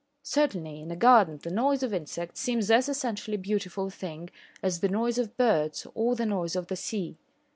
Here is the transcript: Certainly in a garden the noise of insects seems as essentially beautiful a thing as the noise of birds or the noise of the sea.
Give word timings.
Certainly 0.23 0.81
in 0.81 0.89
a 0.89 0.95
garden 0.95 1.39
the 1.43 1.51
noise 1.51 1.83
of 1.83 1.93
insects 1.93 2.41
seems 2.41 2.71
as 2.71 2.89
essentially 2.89 3.37
beautiful 3.37 3.85
a 3.85 3.91
thing 3.91 4.31
as 4.63 4.79
the 4.79 4.89
noise 4.89 5.19
of 5.19 5.37
birds 5.37 5.85
or 5.93 6.15
the 6.15 6.25
noise 6.25 6.55
of 6.55 6.65
the 6.69 6.75
sea. 6.75 7.19